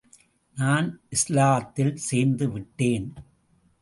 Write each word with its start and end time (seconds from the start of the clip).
நான் 0.57 0.87
இஸ்லாத்தில் 1.09 1.93
சோந்து 2.09 2.47
விட்டேன். 2.51 3.13